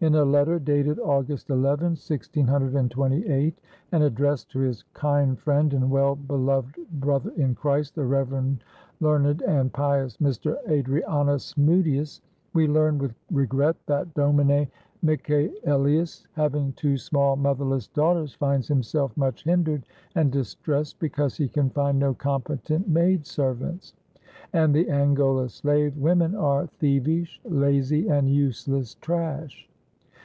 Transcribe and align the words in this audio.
In 0.00 0.14
a 0.14 0.24
letter 0.24 0.60
dated 0.60 1.00
August 1.00 1.50
11, 1.50 1.98
1628, 1.98 3.58
and 3.90 4.02
addressed 4.04 4.48
to 4.52 4.60
his 4.60 4.84
"Kind 4.94 5.36
Friend 5.40 5.74
and 5.74 5.90
Well 5.90 6.14
Beloved 6.14 6.76
Brother 7.00 7.32
in 7.36 7.56
Christ 7.56 7.96
the 7.96 8.04
Reverend, 8.04 8.62
learned 9.00 9.42
and 9.42 9.72
pious 9.72 10.16
Mr. 10.18 10.56
Adrianus 10.68 11.52
Smoutius," 11.56 12.20
we 12.54 12.68
learn 12.68 12.98
with 12.98 13.12
regret 13.32 13.74
that 13.86 14.14
Domine 14.14 14.68
Michaelius, 15.04 16.28
having 16.34 16.72
two 16.74 16.96
small 16.96 17.34
motherless 17.34 17.88
daughters, 17.88 18.34
finds 18.34 18.68
himself 18.68 19.16
much 19.16 19.42
hindered 19.42 19.84
and 20.14 20.30
distressed 20.30 21.00
because 21.00 21.36
he 21.36 21.48
can 21.48 21.70
find 21.70 21.98
no 21.98 22.14
competent 22.14 22.88
maid 22.88 23.26
servants 23.26 23.94
"and 24.52 24.72
the 24.72 24.88
Angola 24.90 25.48
slave 25.48 25.96
women 25.98 26.36
are 26.36 26.68
thievish, 26.78 27.40
lazy, 27.44 28.06
and 28.08 28.30
useless 28.30 28.94
trash." 29.00 29.64